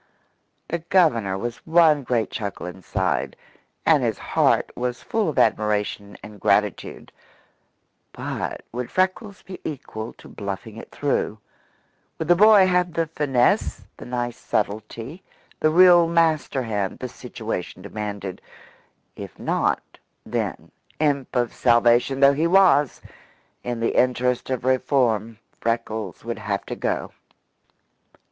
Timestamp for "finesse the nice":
13.05-14.37